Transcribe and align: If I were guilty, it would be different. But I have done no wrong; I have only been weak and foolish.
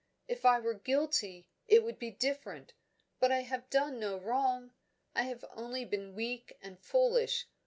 If 0.27 0.45
I 0.45 0.59
were 0.59 0.73
guilty, 0.73 1.45
it 1.67 1.83
would 1.83 1.99
be 1.99 2.09
different. 2.09 2.73
But 3.19 3.31
I 3.31 3.41
have 3.41 3.69
done 3.69 3.99
no 3.99 4.17
wrong; 4.17 4.71
I 5.13 5.25
have 5.25 5.45
only 5.51 5.85
been 5.85 6.15
weak 6.15 6.57
and 6.59 6.79
foolish. 6.79 7.45